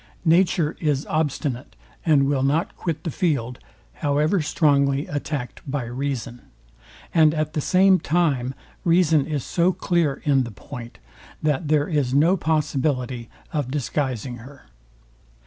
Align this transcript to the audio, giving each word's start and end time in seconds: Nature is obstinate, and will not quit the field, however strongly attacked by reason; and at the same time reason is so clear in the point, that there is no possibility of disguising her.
Nature 0.25 0.75
is 0.79 1.05
obstinate, 1.11 1.75
and 2.03 2.25
will 2.25 2.41
not 2.41 2.75
quit 2.75 3.03
the 3.03 3.11
field, 3.11 3.59
however 4.01 4.41
strongly 4.41 5.05
attacked 5.05 5.61
by 5.69 5.83
reason; 5.83 6.41
and 7.13 7.35
at 7.35 7.53
the 7.53 7.61
same 7.61 7.99
time 7.99 8.55
reason 8.83 9.27
is 9.27 9.43
so 9.43 9.71
clear 9.71 10.19
in 10.23 10.41
the 10.41 10.49
point, 10.49 10.97
that 11.43 11.67
there 11.67 11.87
is 11.87 12.15
no 12.15 12.35
possibility 12.35 13.29
of 13.53 13.69
disguising 13.69 14.37
her. 14.37 14.65